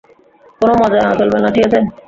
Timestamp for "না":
1.39-1.49